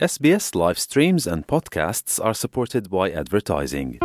[0.00, 3.98] SBS live streams and podcasts are supported by advertising.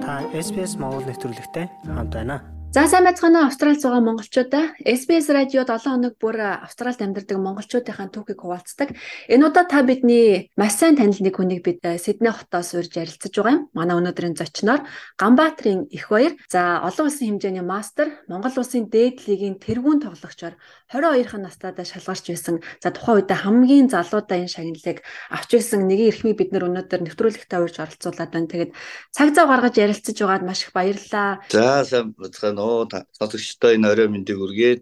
[0.00, 2.42] Та SBS Монгол нэвтрүүлэгтэй хамт байна.
[2.74, 8.42] За сайн байцгаана Австралид байгаа монголчуудаа SBS радио 7 хоног бүр Австралид амьдардаг монголчуудынхаа түүхийг
[8.42, 8.92] хуваалцдаг.
[9.32, 13.54] Энэ удаа та бидний маш сайн танил нэг хүнийг бид Сидней хотоос урьж ярилцаж байгаа
[13.54, 13.62] юм.
[13.72, 14.84] Манай өнөөдрийн зочноор
[15.16, 16.36] Ганбаатарын их баяр.
[16.52, 20.60] За олон улсын хэмжээний мастер, Монгол улсын дээд лигийн тэргүүн тоглогчоор
[20.92, 22.60] 22 настайдаа шалгарч байсан.
[22.82, 25.00] За тухайн үед хамгийн залуудаа энэ шагналыг
[25.32, 28.50] авч байсан нэгэн эрхмийг бид нөр өнөөдөр нэвтрүүлэгтээ урьж оролцуулаад байна.
[28.52, 28.72] Тэгээд
[29.16, 31.40] цаг зав гаргаж ярилцаж байгаад маш их баярлалаа.
[31.48, 32.12] За сайн
[32.56, 32.88] бацгаана уу
[33.18, 34.80] сонсогчдоо энэ орой мэндийг үргээд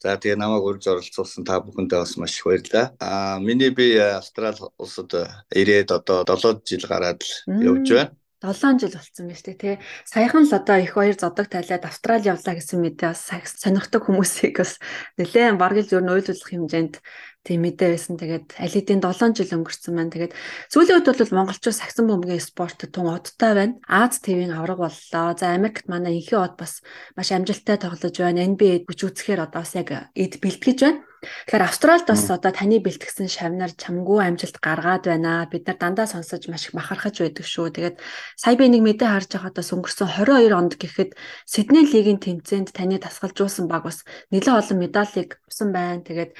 [0.00, 2.96] за тэгээ намайг урьж оролцуулсан та бүхэндээ бас маш их баярлалаа.
[3.00, 5.12] Аа миний би Австрали улсад
[5.52, 8.16] ирээд одоо 7 жил гараад л явж байна.
[8.40, 9.76] 7 жил болсон байна шүү дээ тий.
[10.08, 13.28] Саяхан л одоо их баяр зодог тайлаад Австрали явлаа гэсэн мэдээ бас
[13.60, 14.80] сонирхдаг хүмүүсийг бас
[15.20, 16.94] нэлээд бараг л нь уйлуулах хэмжээнд
[17.44, 18.20] тийм мэдээ байсан.
[18.20, 20.12] Тэгээд аль хэдийн 7 жил өнгөрцөн байна.
[20.12, 20.32] Тэгээд
[20.68, 23.74] сүүлийн үед бол монголчууд сагсан бөмбөгийн спорт тун одтой байна.
[23.88, 25.32] Аз ТV-ийн авраг боллоо.
[25.32, 26.84] За Америкт манай инхи од бас
[27.16, 28.44] маш амжилттай тоглож байна.
[28.44, 31.00] NBA хүч үзэхээр одоо бас яг эд бэлтгэж байна.
[31.20, 35.44] Тэгэхээр Австралид бас одоо таны бэлтгэсэн шавнаар чамгүй амжилт гаргаад байна.
[35.52, 37.76] Бид нар дандаа сонсож маш их махархаж байдаг шүү.
[37.76, 37.96] Тэгээд
[38.40, 41.12] сая би нэг мэдээ харж байхад бас өнгөрсөн 22 онд гэхэд
[41.44, 44.00] Сидней лигийн тэмцээнд таны тасгалжуулсан баг бас
[44.32, 46.00] нэлээд олон медалийг авсан байна.
[46.00, 46.32] Тэгээд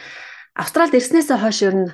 [0.61, 1.89] Австралид ирснээсээ хойш ер нь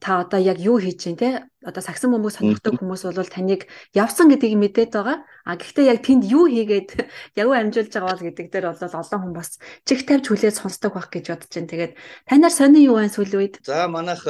[0.00, 4.28] та одоо яг юу хийж чинь те одоо сагсан бөмбөг сонирхдаг хүмүүс бол таныг явсан
[4.28, 5.24] гэдгийг мэдээд байгаа.
[5.44, 6.88] А гэхдээ яг тэнд юу хийгээд
[7.40, 11.08] яг амжуулж байгаа бол гэдэг дээр бол олон хүн бас чих тавьж хүлээж сонсдог байх
[11.12, 11.72] гэж бодож байна.
[11.72, 11.92] Тэгээд
[12.28, 13.54] танаар сони юу байна сүүлийн үед?
[13.64, 14.24] За манайх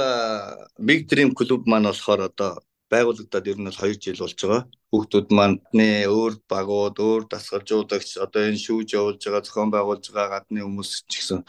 [0.79, 4.63] Big Dream клуб маань болохоор одоо байгуулагдаад ер нь бол 2 жил болж байгаа.
[4.93, 10.61] Хүүхдүүд мандны өөр багууд, өөр дасгалжуулагч одоо энэ шүүж явуулж байгаа, зохион байгуулж байгаа гадны
[10.63, 11.41] хүмүүс ч гэсэн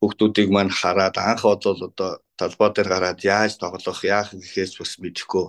[0.00, 5.46] хүүхдүүдийг маань хараад анх бол одоо талбай дээр гараад яаж тоглох, яах гэхээс бас мэдэхгүй.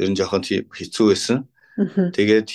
[0.00, 0.42] Ер нь жоохон
[0.72, 1.38] хэцүү байсан.
[2.16, 2.48] Тэгээд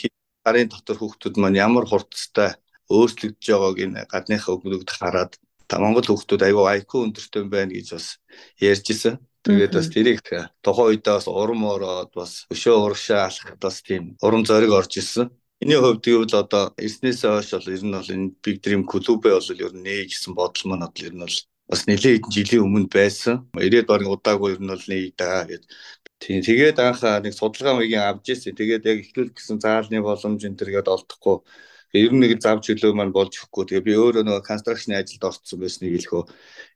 [0.45, 2.58] гарын дотор хүүхдүүд маань ямар хурцтай
[2.89, 5.37] өөрчлөгдөж байгааг энэ гадныхаа өгнөгд хараад
[5.77, 8.08] Монгол хүүхдүүд аюу IQ өндөртэй байна гэж бас
[8.58, 9.21] ярьжсэн.
[9.49, 10.20] Тэгээд бас тэрийг
[10.61, 15.33] тухайн үедээ бас урам ороод бас өшөө урагшаа алхахад бас тийм урам зориг орж ирсэн.
[15.58, 19.49] Эний хувьд гэвэл одоо эрснээсээ хойш бол ер нь бол энэ Big Dream клубээ бол
[19.65, 21.38] ер нь нээ гэсэн бодол маань бол ер нь бол
[21.70, 23.49] бас нэлээд жилийн өмнө байсан.
[23.58, 25.65] 90-ад оны удаагүй ер нь бол нээ даа гэд.
[26.21, 28.54] Тийм тэгээд анх нэг судалгаа маягийн авч ирсэн.
[28.54, 31.38] Тэгээд яг эхлүүл гэсэн заалны боломж энэ төргээд олдохгүй
[31.94, 33.66] ер нь нэг зав чөлөө маань болж өгөхгүй.
[33.66, 36.23] Тэгээ би өөрөө нөгөө констракшн ажилд орцсон байсныг хэлэхөө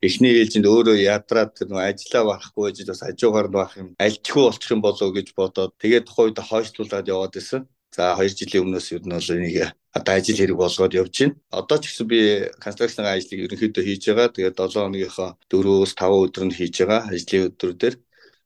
[0.07, 4.71] эхний ээлжинд өөрөө ядраад нөгөө ажиллаа барахгүй гэж бас хажуугаар нь байх юм альчгүй болчих
[4.73, 7.61] юм болоо гэж бодоод тэгээд тухайд хойшлуулад яваад исэн.
[7.93, 9.57] За 2 жилийн өмнөөс ер нь бол энийг
[9.93, 11.37] одоо ажил хэрэг болгоод явж байна.
[11.53, 12.19] Одоо ч гэсэн би
[12.57, 14.33] констракшн ажлыг ерөнхийдөө хийж байгаа.
[14.33, 17.01] Тэгээд 7 хоногийнхоо 4-өөс 5 өдөр нь хийж байгаа.
[17.13, 17.95] Ажлын өдрүүдээр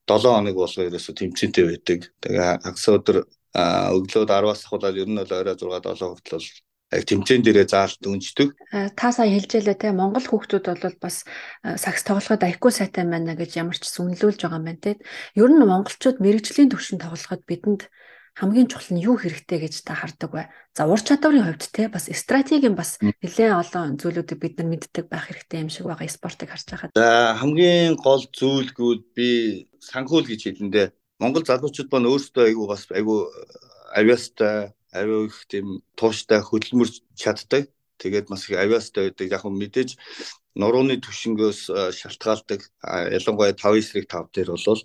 [0.08, 2.00] 7 хоног болго ерөөсө тэмцэнтэй байдаг.
[2.20, 3.18] Тэгээ хагас өдөр
[3.57, 8.56] өглөөд 10-аас ахуулаад ер нь бол орой 6 7 хүртэл бол тэмцээн дээрээ заалт өнждөг.
[8.95, 11.28] Та сая хэлжээлээ те Монгол хүүхдүүд бол бас
[11.75, 14.91] сакс тоглоход аягүй сайтай байна гэж ямар ч сүнлүүлж байгаа юм байна те.
[15.35, 17.91] Ер нь монголчууд мэрэгжлийн төвшин тоглоход бидэнд
[18.38, 20.44] хамгийн чухал нь юу хэрэгтэй гэж та хардаг вэ?
[20.78, 25.28] За ур чадварын хувьд те бас стратегийн бас нэлээд олон зүйлүүдийг бид нар мэддэг байх
[25.28, 26.94] хэрэгтэй юм шиг байгаа спортыг харж байхад.
[26.94, 29.28] За хамгийн гол зүйлгүүд би
[29.81, 30.88] санхүүл гэж хэлэндээ
[31.22, 33.20] Монгол залуучууд маань өөрсдөө айгүй бас айгүй
[34.00, 37.70] авиастай авиа их тийм тууштай хөдөлмөрч чаддаг.
[37.98, 39.32] Тэгээд бас их авиастай байдаг.
[39.32, 39.90] Яг нь мэдээж
[40.60, 41.60] нурууны төвшнгөөс
[42.00, 42.62] шалтгаалдаг.
[43.18, 44.82] Ялангуяа 5 эсрэг 5 дээр болвол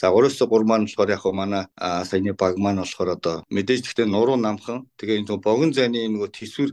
[0.00, 1.64] За 3-3 маань болохоор яг манай
[2.08, 6.70] саяны баг маань болохоор одоо мэдээж гэхдээ нуруу намхан тэгээ энэ богино зайны нөгөө төсвөр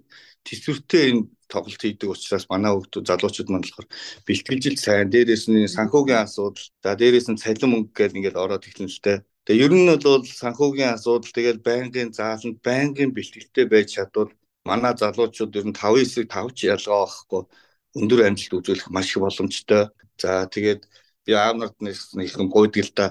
[0.47, 3.87] төсвөртэй энэ тоглолт хийдэг учраас манай хүмүүс залуучууд маань болохоор
[4.27, 8.91] бэлтгэлжил сайн дээрээс нь санхүүгийн асуудал за дээрээс нь цалин мөнгө гэдэг ингээд ороод ихлэн
[8.91, 9.17] л дээ.
[9.47, 14.31] Тэгээ ер нь бол санхүүгийн асуудал тэгэл байнгын зааланд байнгын бэлтгэлтэй байж чадвал
[14.69, 17.41] манай залуучууд ер нь 5-9-ийг 5 ч ялгаа байхгүй
[17.99, 19.83] өндөр амжилт үзүүлэх маш их боломжтой.
[20.21, 20.81] За тэгээд
[21.25, 21.95] би аав нарт нэг
[22.27, 23.07] их гойдаг л да.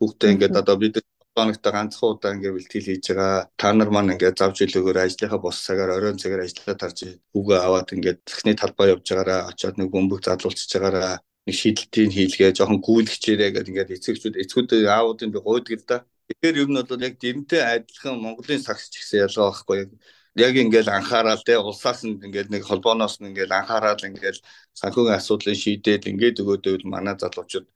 [0.00, 0.94] Бүгдээ ингээд одоо бид
[1.40, 3.48] хоногтой ганцхан удаа ингээд бэлтгэл хийж байгаа.
[3.60, 6.98] Та нар маань ингээд завж илүүгээр ажлынхаа бос цагаар оройн цагаар ажиллаа тарж
[7.38, 11.14] үгээ аваад ингээд захны талбай явж байгаараа очиод нэг бөмбөг задлуулчихж байгаараа
[11.46, 15.98] нэг шийдэлтийг хийлгээ жоохон гүйлгчээрээ гэдэг ингээд эцэгчүүд эцгүүд аавуудын би гойдог л да.
[16.28, 19.90] Тэгэхээр ер нь бол яг дэрэнтэй адилхан Монголын сагс ч гэсэн ялгаа байхгүй яг
[20.36, 24.40] яг ингээл анхаарал те улсаас нь ингээл нэг холбооноос нь ингээл анхаарал ингээл
[24.80, 27.66] санхүүгийн асуудлыг шийдээд ингээд өгөөдөө манай залуучууд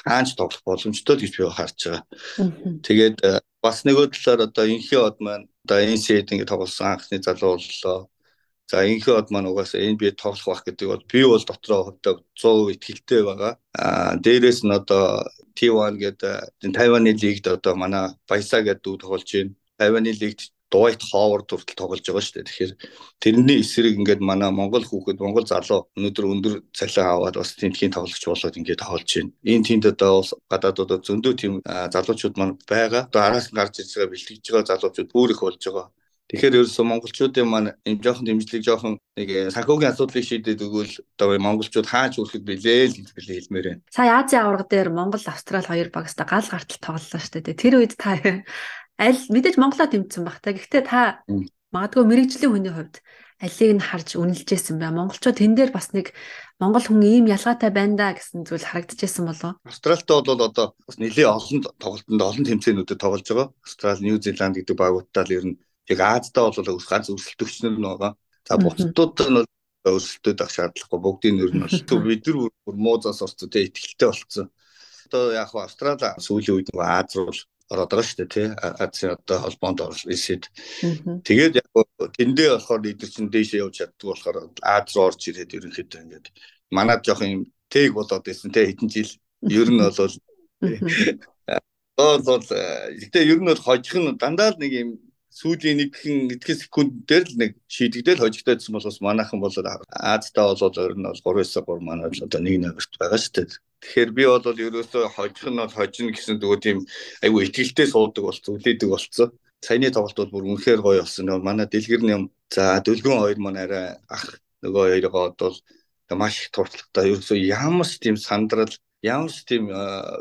[0.00, 2.02] хаанч тоглох боломжтой гэж би харж байгаа.
[2.86, 7.60] Тэгээд э, бас нөгөө талаар одоо инхи од маань одоо NCAA ингээд тоглосон анхны залуу
[7.60, 8.08] боллоо.
[8.70, 12.14] За инхээ од маань угаасаа энэ би тоглох байх гэдэг бол би бол дотроо хувьдаа
[12.34, 13.52] 100% ихтэй байгаа.
[13.76, 19.54] Аа дээрэс нь одоо T1 гэдэг Тайваны лигт одоо манай Баясаа гэдэг дүү тоглож байна.
[19.78, 22.48] Тайваны лигт Дуайт Ховард хүртэл тоглож байгаа шүү дээ.
[22.48, 22.72] Тэгэхээр
[23.20, 28.24] тэрний эсрэг ингээд манай Монгол хүүхэд Монгол залуу өнөөдөр өндөр цалин аваад бас тентхийн тоглогч
[28.24, 29.36] болоод ингээд тоглож байна.
[29.44, 33.04] Энэ тэнд одоо гадаадууд зөндөө тийм залуучууд маань байгаа.
[33.12, 35.86] Одоо араас нь гарч ирж байгаа бэлтгэж байгаа залуучууд бүр их болж байгаа.
[36.32, 41.36] Тэгэхээр ерөөсөө монголчуудын маань энэ жоохон дэмжлэг жоохон нэг э, санхүүгийн асуудлыг шийдээд өгвөл одоо
[41.36, 43.84] монголчууд хааж хүрэхэд билээ л гэж хэлмээр байна.
[43.92, 47.60] Сая Азийн аварга дээр Монгол, Австрали хоёр багста гал гартал тоглолоо шүү дээ.
[47.60, 48.16] Тэр үед та
[49.02, 50.54] аль мэдээж Монголоо тэмцсэн баг та.
[50.54, 51.26] Гэхдээ та
[51.74, 53.02] магадгүй мэрэгжлийн хүний хувьд
[53.42, 54.94] алийг нь харж үнэлжсэн бай.
[54.94, 56.14] Монголчууд тэн дээр бас нэг
[56.62, 59.58] Монгол хүн ийм ялгаатай байна да гэсэн зүйл харагдчихсан болов.
[59.66, 63.48] Австралид бол одоо бас нэлээд олон тоглолтод олон тэмцээнүүдэд тоглож байгаа.
[63.66, 65.58] Австрали, Нью Зеланд гэдэг багуудтай л ер нь
[65.90, 68.14] яг Аздаа бол ганц өрсөлдөгчнөр нь байгаа.
[68.46, 69.42] За бусдууд нь
[69.90, 74.46] өрсөлдөд авах шаардлагагүй бүгдийн нэр нь бол бид нар бүр муузаас орцоо тэ ихтэй болцсон.
[75.10, 77.34] Одоо яг Австрали сүүлийн үед нөгөө Аз руу
[77.72, 78.46] ороод байгаа шүү дээ тий.
[78.84, 80.44] Азийн одоо холбоонд оролцоод.
[81.24, 81.68] Тэгээд яг
[82.18, 86.26] тэндээ болохоор эдгээр чинь дээшээ явж чаддаг болохоор Аз руу орж ирээд ерөнхийдөө ингээд
[86.76, 89.12] манад жоох юм тэг болоод байсан тий хэдэн жил
[89.48, 89.96] ер нь бол
[92.28, 92.44] бол
[93.00, 94.90] гэтээ ер нь бол хожих нь дандаа л нэг юм
[95.32, 99.52] сүүлийн нэгэн эдгээр секундээр л нэг шийдэгдэл хожигдоодсэн болохоос манайхан бол
[99.88, 103.71] Аздаа бол өөр нь бол 3-9 3 манай л одоо 1-1-т байгаа шүү дээ.
[103.82, 106.78] Тэгэхээр би бол ерөөсөө хожих нь бол хожно гэсэн дөгөө тийм
[107.22, 109.28] айгүй ихтгэлтэй суудаг болсон, үлээдэг болсон.
[109.58, 111.26] Саяны тоглолт бол бүр үнэхээр гоё болсон.
[111.42, 115.58] Манай дэлгэрний юм за дөлгөн хоёр маань арай ах нөгөө хоёроо бол
[116.14, 117.10] маш их туршлагатай.
[117.10, 118.70] Ерөөсөө ямар ч тийм сандрал,
[119.02, 119.66] ямар ч тийм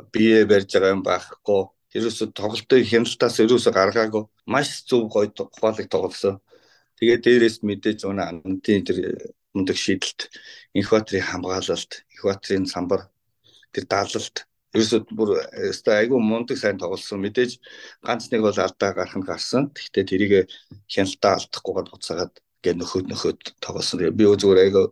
[0.10, 6.40] бие барьж байгаа юм байхгүй ерөөсө тоглолтын хяналтаас ерөөсө гаргаагүй маш зөв гоё ухаалаг тоглосон.
[6.98, 8.98] Тэгээд дээрээс мэдээж өнө амтын тэр
[9.52, 10.32] мундаг шийдэлт
[10.80, 13.11] инкваторын хамгаалалт, инкваторын самбар
[13.74, 14.38] тэр даалалт
[14.76, 15.30] ерөөсө бүр
[15.70, 17.20] өстой айгүй мундаг сайн тоглосон.
[17.24, 17.60] Мэдээж
[18.06, 19.72] ганц нэг бол алдаа гарах нь гарсан.
[19.76, 20.34] Гэхдээ тэрийг
[20.88, 22.34] хяналтаа алдахгүйгээр буцаагаад
[22.64, 24.08] гэ нөхөд нөхөд тоглосон.
[24.16, 24.86] Би зүгээр айгүй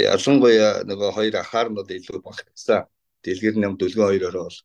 [0.00, 2.88] ялангуяа нөгөө хоёр ахаар нь илүү багтсан
[3.26, 4.58] дэлгэр нам дөлгөн хоёроо бол.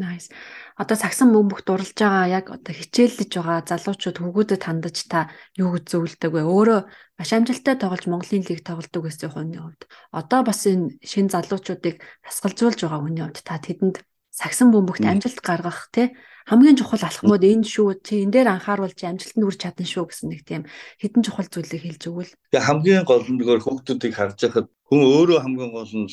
[0.00, 0.32] Nice.
[0.80, 5.28] Одоо сагсан бөмбөх дурлж байгаа яг одоо хичээллэж байгаа залуучууд хүүгүүдэд хандаж та
[5.60, 6.42] юу гэж зөвлөдөг вэ?
[6.48, 6.80] Өөрөө
[7.20, 9.84] маш амжилттай тоглож Монголын лиг тоглодог гэсэн хүний хувьд
[10.16, 14.00] одоо бас энэ шин залуучуудыг тасгалзуулж байгаа хүний хувьд та тэдэнд
[14.32, 16.14] сагсан бөмбөгт амжилт гаргах тий
[16.48, 20.42] хамгийн чухал алхмууд энэ шүү чи энэ дээр анхааруулж амжилтанд хүрч чадна шүү гэсэн нэг
[20.48, 20.62] тийм
[20.96, 22.32] хідэн чухал зүйлийг хэлж өгвөл.
[22.54, 26.08] Тэгээ хамгийн гол нь нөгөө хүүхдүүдийг харж байхад хүн өөрөө хамгийн гол нь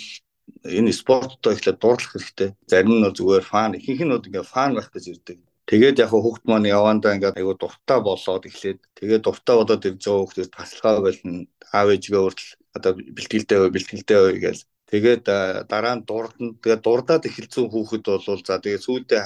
[0.66, 2.50] энэ спорттой ихлээр дуурлах хэрэгтэй.
[2.70, 5.40] Зарим нь бол зүгээр фан, ихэнх нь бол ингээ фан байх гэж ирдэг.
[5.66, 10.22] Тэгээд яг хүүхд маань явандаа ингээд айгу дуртай болоод эхлээд тэгээд дуртай болоод ирж байгаа
[10.22, 11.50] хүүхдээс таслахаа болно.
[11.74, 14.58] Аав ээжгээ хүртэл одоо бэлтгэлтэй бай, бэлтгэлтэй бай гэж.
[14.94, 15.24] Тэгээд
[15.72, 16.54] дараа нь дурдна.
[16.62, 19.22] Тэгээд дурдаад эхэлсэн хүүхэд бол за тэгээд сүйдээ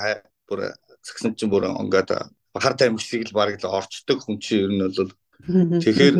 [0.47, 0.59] бүр
[1.03, 2.09] сагсан чинь бүр ингээд
[2.53, 5.11] бахар таймг шиг л бараг л орчдөг хүн чинь ер нь бол
[5.83, 6.15] тэгэхээр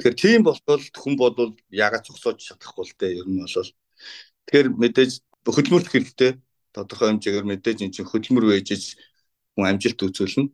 [0.00, 3.68] тэгэхээр тийм болтол хүн бодвол ягаад цогсоож чадахгүй л дээ ер нь бол
[4.46, 5.10] Тэгэхээр мэдээж
[5.46, 6.30] хөдөлмөрлөх хэрэгтэй.
[6.74, 8.98] Тодорхой хэмжээгээр мэдээж эн чинь хөдөлмөр вэжж
[9.54, 10.50] хүн амжилт үзүүлнэ.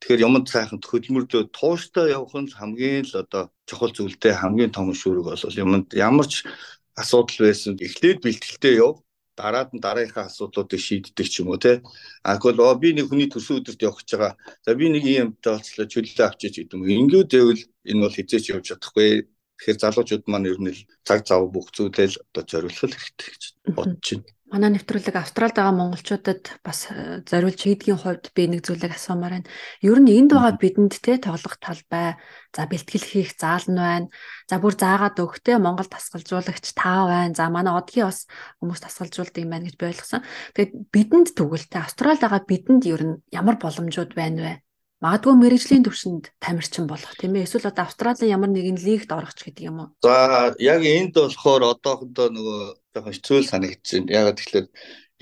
[0.00, 5.24] Тэгэхээр юмд сайханд хөдөлмөрлөө тууштай явах нь хамгийн л одоо чухал зүйлтэй хамгийн том шүүрэг
[5.28, 6.48] бол юмд ямар ч
[6.96, 9.04] асуудал байсан эхлээд бэлтгэлтэй яв
[9.40, 11.80] дараад нь дараагийнхаа асуудлуудыг шийддэг ч юм уу те.
[12.24, 14.32] Агвал оо би нэг хүний төсөө өдөрт явах гэж байгаа.
[14.64, 16.84] За би нэг юм тооцлоо чөлөө авчиж гэдэг юм.
[16.84, 19.28] Ингээд байвал энэ бол хизээч явж чадахгүй.
[19.60, 20.72] Тэгэхээр залуучууд маань ер нь
[21.04, 23.42] цаг зав бүх зүйлээ одоо зориулах хэрэгтэй гэж
[23.76, 24.32] бодож байна.
[24.50, 29.50] Манай нэвтрүүлэг Австралид байгаа монголчуудад бас э, зориулж хийдгийн хувьд би нэг зүйлийг асуумаар байна.
[29.78, 32.18] Ер нь энд байгаа бидэнд те тоглох талбай,
[32.50, 34.10] за бэлтгэл хийх заал нь байна.
[34.50, 37.36] За бүр заагаад өгөхтэй Монгол тасгалжуулагч таа байна.
[37.38, 38.26] За манай одгийн бас
[38.58, 40.26] хүмүүс тасгалжуулдаг юм байна гэж би ойлгосон.
[40.56, 41.28] Тэгээд бидэнд
[41.70, 44.52] те Австралид байгаа бидэнд ер нь ямар боломжууд байна вэ?
[45.00, 49.48] Магадгүй мэрэгжлийн төвшөнд тамирчин болох тийм ээ эсвэл одоо Австралийн ямар нэгэн лигт орох ч
[49.48, 49.88] гэдэг юм уу.
[50.04, 52.60] За яг энд болохоор одоохондоо нөгөө
[52.92, 54.12] жоохон хэцүү санагдчихэв.
[54.12, 54.66] Яг тэгэхээр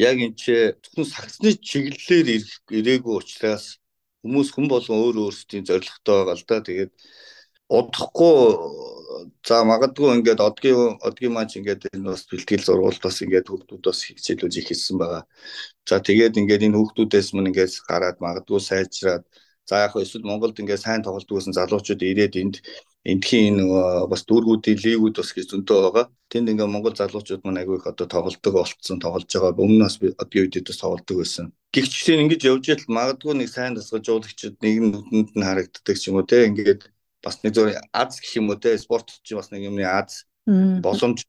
[0.02, 0.44] яг энэ ч
[0.82, 2.42] зөвхөн сагсны чиглэлээр
[2.75, 3.78] ирээгүй учраас
[4.26, 6.58] хүмүүс хүн болгон өөр өөрсдийн зорилготой байгаа л да.
[6.66, 6.92] Тэгээд
[7.70, 8.38] удахгүй
[9.47, 13.99] за магадгүй ингээд одгийн одгийн маань ингээд энэ бас бэлтгэл зургуулт бас ингээд хүүхдүүд бас
[14.06, 15.23] хичээлүүд ихэлсэн байгаа.
[15.87, 19.25] За тэгээд ингээд энэ хүүхдүүдээс мань ингээд гараад магадгүй сайжраад
[19.69, 22.57] За яг эсвэл Монголд ингээд сайн тоглолт өгсөн залуучууд ирээд энд
[23.05, 26.07] эндхийн нөгөө бас дүүргүүдийн лигүүд бас гэж зөнтөө байгаа.
[26.33, 29.61] Тэнд ингээд Монгол залуучууд маань агүй их одоо тоглолтог болцсон, тоглож байгаа.
[29.61, 31.53] Өмнө нь бас одгийн үед бас тоглолтог байсан.
[31.77, 36.25] Гэгчтэй ингэж явж ял магадгүй нэг сайн тасгажуулагчид нэг нүдэнд нь харагддаг ч юм уу
[36.25, 36.89] те ингээд
[37.21, 40.25] бас нэг зөв аз гэх юм уу те спорт ч бас нэг юмны аз
[40.81, 41.29] боломж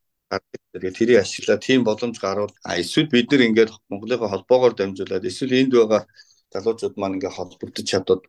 [0.72, 5.60] тэгээд тэрийг ашиглаад тийм боломж гарвал а эсвэл бид нэр ингээд Монголын холбоогоор дамжуулаад эсвэл
[5.60, 6.08] энд байгаа
[6.54, 8.22] залуучууд маань ингээд холбогдож чадвал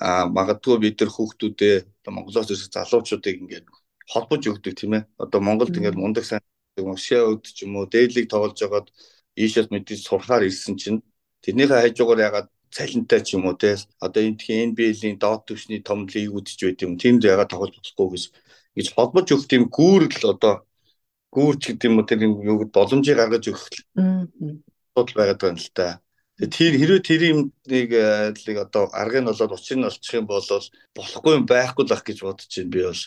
[0.00, 1.76] а магадгүй бид нар хүүхдүүдээ
[2.14, 3.66] Монголоос ирсэн залуучуудыг ингээд
[4.12, 5.04] холбож өгдөг тийм ээ.
[5.18, 6.42] Одоо Монголд ингээд мундаг сайн
[6.78, 8.88] уншаа өд ч юм уу дээлийг тоглож байгаад
[9.36, 11.00] ийшээс мэдээж сурахаар ирсэн чинь.
[11.42, 16.06] Тэрнийхээ хажуугаар ягаад цалинтай ч юм уу те одоо энэ тхийн NBL-ийн доод түвшний том
[16.06, 17.00] лигүүд ч байт юм.
[17.00, 18.24] Тэнд ягаад тоглож болохгүй гэж
[18.76, 20.54] гэж холбож өгөх тийм гүүрэл одоо.
[21.34, 23.64] Гүүрч гэдэг юм уу тэр юу гэд боломжийг гаргаж өгөх
[24.94, 26.00] бодол байгаад байна л та.
[26.36, 27.96] Тэр хэрвээ тэр юм нэг
[28.60, 30.44] одоо аргыг нь болоод учрыг нь олчих юм бол
[30.92, 33.02] болохгүй юм байхгүй л ах гэж бодож байна би бол.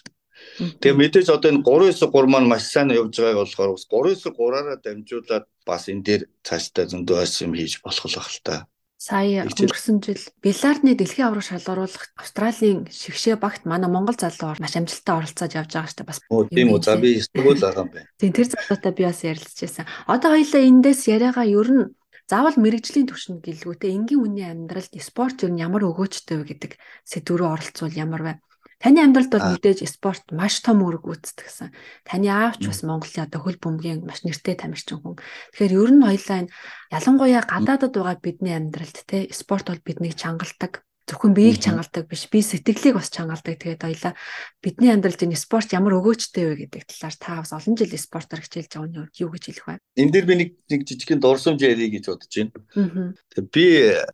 [0.81, 6.05] Тэгээ мэдээж одоо энэ 393 маань маш сайн явж байгааг болохоор 393-аараа дамжуулаад бас энэ
[6.07, 8.55] дээр цаашдаа зөндөө ас юм хийж болох л баг л та.
[8.99, 15.15] Сая өнгөрсөн жил бильярдны дэлхийн авраг шалгаруулах Австралийн шигшээ багт манай Монгол залуу маш амжилттай
[15.15, 16.09] оролцоод явж байгаа шүү дээ.
[16.11, 16.19] Бас
[16.51, 16.83] тийм үү.
[16.83, 18.11] За би эсвэл байгаа юм байна.
[18.19, 19.87] Тийм тэр залуутай би бас ярилцж байсан.
[20.03, 21.87] Одоо хоёлаа эндээс яриагаа ер нь
[22.29, 26.71] заавал мэрэгжлийн түвшинд гэлгүүтэй энгийн үний амьдралд спорт нь ямар өгөөжтэй вэ гэдэг
[27.09, 28.33] сэдв рүү оролцвол ямар вэ?
[28.79, 31.73] Таны амьдралд бол мэдээж спорт маш том үүрэг гүйцэтгэсэн.
[32.07, 35.19] Таны аавч бас Монголын одоо хөл бөмбөгийн маш нэртэй тамирчин хүн.
[35.51, 36.47] Тэгэхээр ер нь хоёлаа
[36.95, 42.45] ялангуяа гадаадад байгаа бидний амьдралд те спорт бол биднийг чангалдаг зөвхөн биеийг чангалдаг биш би
[42.45, 44.13] сэтгэлийг бас чангалдаг тэгээд хоёлаа
[44.61, 48.71] бидний амьдралд энэ спорт ямар өгөөжтэй вэ гэдэг талаар та бас олон жил спортоор хичээлж
[48.77, 49.75] байгаа нь юу гэж хэлэх вэ?
[49.97, 53.17] Энд дээр би нэг нэг жижигхэн дурсамж ярих гэж бодож байна.
[53.49, 53.65] Би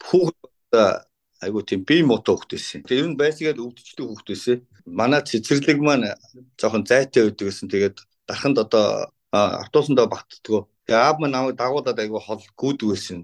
[0.07, 0.39] хүүхэд
[1.43, 2.81] айгуу тийм бие муутай хөвгт байсан.
[2.87, 4.57] Тэгээ ер нь байсгаад өвдчтэй хөвгт байсан.
[4.87, 6.15] Манай цэцэрлэг маань
[6.55, 7.69] жоохон зайтай байдаг гэсэн.
[7.69, 7.97] Тэгээд
[8.27, 10.71] дарханд одоо автобусандаа багтдгоо.
[10.87, 13.19] Тэгээ аав маань намайг дагуулад айгуу хол гүйдэг байсан.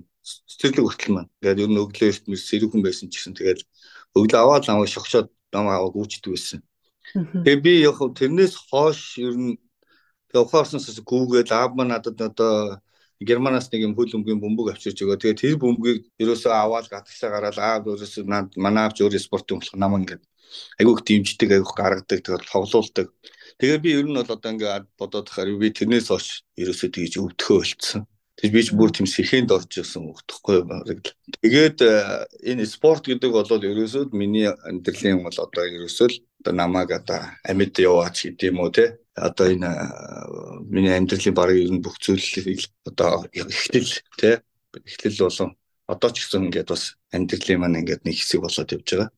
[0.50, 1.31] Цэцэрлэг хүртэл маань.
[1.41, 3.61] Тэгээд ер нь өглөө эртмэс сэрүүхэн байсан ч гэсэн тэгээд
[4.17, 6.59] өглөө аваад намайг шогшоод намайг гүйчдэг байсан.
[7.43, 9.59] Тэгээ би яг тэрнээс хойш ер нь
[10.33, 12.79] ухаарснаас гүүгээд аав маань надад одоо
[13.21, 15.21] Германаас нэг юм хөл өмгийн бөмбөг авчирч өгөө.
[15.21, 18.23] Тэгээ тэр бөмбөгийг ерөөсөө аваад гадагшаа гараад аав ерөөсөө
[18.57, 20.23] манай аавч өөр спортын болох намаа ингээд
[20.81, 23.07] айгүйх дэмждэг айгүйх гаргадаг тэгээд тоглоулдаг.
[23.61, 27.57] Тэгээ би ер нь бол одоо ингээд бодоод тахаар би тэрнээс хойш ерөөсөө тэгж өвдөхөө
[27.61, 28.01] болцсон.
[28.41, 31.13] Тэг би ч бүр тийм сэхэнд орж ирсэн өгдөхгүй бараг.
[31.45, 36.89] Тэгээд э, энэ спорт гэдэг бол ерөөсөө миний амьдралын бол одоо ерөөсөө л одоо намайг
[36.89, 39.69] одоо амьд яваач гэдэг юм уу те одоо энэ
[40.65, 44.41] миний амьдралын бараг ер нь бүх зүйлийг одоо ихтэл тий
[44.74, 45.53] ихтэл болон
[45.86, 49.10] одоо ч гэсэн ингээд бас амьдралын маань ингээд нэг хэсэг болоод явж байгаа.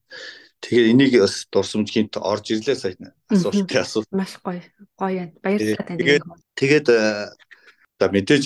[0.63, 2.96] Тэгэхээр энийг бас дурсамжгийнт орж ирлээ сая
[3.32, 4.10] асуултын асуулт.
[4.12, 4.63] Маш гоё.
[5.00, 5.30] Гоё юм.
[5.44, 6.00] Баярлалаа танд.
[6.00, 6.24] Тэгээд
[6.60, 6.88] тэгээд
[7.98, 8.44] одоо мэдээж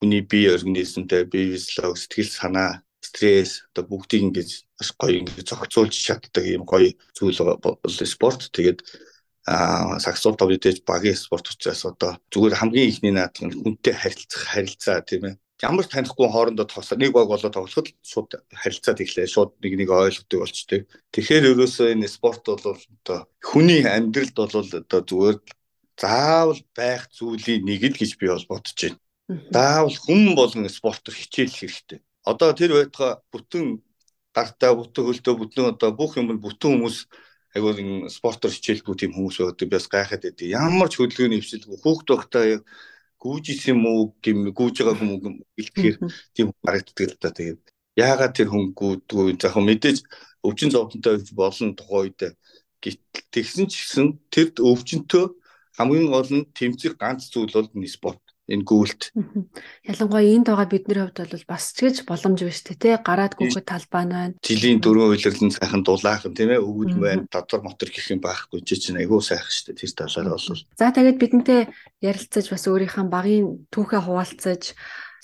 [0.00, 5.94] хүний бие организмтэй бие физиолог сэтгэл санаа стресс одоо бүгдийг ингэж бас гоё ингэж зохицуулж
[5.94, 7.76] чаддаг юм гоё зүйл бол
[8.06, 8.50] спорт.
[8.52, 8.82] Тэгээд
[9.46, 15.06] а саксофон мэдээж багийн спорт учраас одоо зүгээр хамгийн ихний наадах нь хүнтэй харилцах харилцаа
[15.06, 19.56] тийм ээ ямар ч танихгүй хоорондоо тоглох нэг баг болоо тоглоход шууд харилцаад эхлэе шууд
[19.62, 20.80] нэг нэг ойлгодог болчтой.
[21.14, 25.38] Тэгэхээр ерөөсөө энэ спорт бол одоо хүний амьдралд бол одоо зүгээр
[25.96, 28.98] заавал байх зүйлийн нэг л гэж би бол бодож байна.
[29.50, 32.00] Заавал хүн болгон спортоор хичээлэх хэрэгтэй.
[32.22, 33.64] Одоо тэр байтугай бүтэн
[34.36, 37.08] гартаа бүтэн хөлтөө бүтэн одоо бүх юм бүтэн хүмүүс
[37.56, 42.60] айгуул спортоор хичээлгүй тийм хүмүүс байдаг бас гайхаад байдیں۔ Ямар ч хөдөлгөөний хвшилгүй хүүхд байхдаа
[43.16, 45.24] гүүж исэн юм уу гэм гүүж байгаа хүмүүс
[45.56, 45.96] илтгэхээр
[46.36, 47.30] тийм харагддаг л да.
[47.32, 47.60] Тэгээд
[47.96, 50.04] яагаад тэр хүн гүүдгүй заах мэдээж
[50.44, 52.36] өвчин зовлонтой болон тухай үед
[53.32, 55.32] тэгсэн ч гэсэн тэр өвчнөд
[55.78, 59.10] хамгийн гол нь тэмцэх ганц зүйл бол спорт энэ гүйлт.
[59.90, 64.06] Ялангуяа энд байгаа бидний хувьд бол бас ч гэж боломж биш тий гараад гүөхөд талбай
[64.06, 64.38] нь байна.
[64.38, 68.78] Жилийн дөрөв үйлрэлэн сайхан дулаахан тийм ээ өвөл байна доtor мотор гэх юм байхгүй чи
[68.78, 70.62] чинь айгүй сайхан шүү дээ тэр талаараа бол.
[70.78, 71.60] За тэгээд бидэнтэй
[71.98, 74.62] ярилцаж бас өөрийнхөө багийн түүхээ хуваалцаж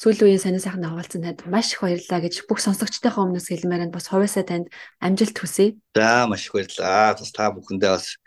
[0.02, 3.94] сүүлийн үеийн сонир сайхан хаваалцсан танд маш их баярлалаа гэж бүх сонсогчдийнхаа өмнөөс хэлмээр нь
[3.94, 4.66] бас хувьяасаа танд
[4.98, 5.78] амжилт хүсье.
[5.94, 7.14] За маш их баярлалаа.
[7.14, 8.18] Бас та бүхэндээ бас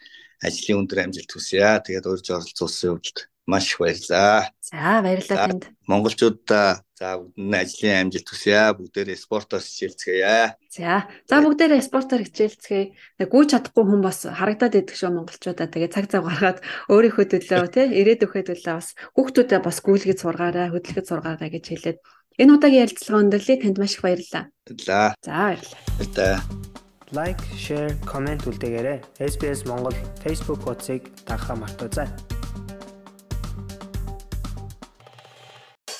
[0.41, 1.79] ажлын өндөр амжилт хүсье.
[1.85, 4.49] Тэгээд урьж оролцуулсан явдалд маш их баярлалаа.
[4.61, 5.65] За баярлалаа танд.
[5.87, 8.73] Монголчуудаа за бүгдэнд ажлын амжилт хүсье.
[8.73, 10.57] Бүгдээрээ спортоор хичээлцгээе.
[10.73, 11.05] За.
[11.29, 12.85] За бүгдээрээ спортоор хичээлцгээе.
[13.21, 15.69] Нэг гүйж чадахгүй хүн бас харагдаад идэх шүү монголчуудаа.
[15.69, 21.05] Тэгээ цаг цаг гаргаад өөрийнхөө төлөө тий ирээдүйхөө төлөө бас хүүхдүүдэд бас гүйлгэж сургаарай, хөдөлгөж
[21.05, 21.97] сургаарай гэж хэлээд
[22.41, 23.61] энэ удаагийн ярилцлага өндөрлөе.
[23.61, 24.49] Танд маш их баярлалаа.
[24.65, 25.13] Баярлалаа.
[25.21, 26.64] За баярлалаа.
[27.14, 27.26] Баярлалаа.
[27.26, 29.02] Лайк, share, comment үлдээгээрэй.
[29.18, 32.08] SBS Монгол Facebook хуудсыг дагахаа мартаоцай.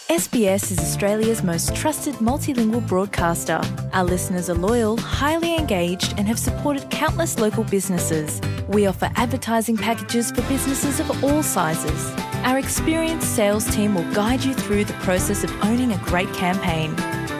[0.09, 3.61] SBS is Australia's most trusted multilingual broadcaster.
[3.93, 8.41] Our listeners are loyal, highly engaged, and have supported countless local businesses.
[8.69, 12.13] We offer advertising packages for businesses of all sizes.
[12.43, 16.91] Our experienced sales team will guide you through the process of owning a great campaign.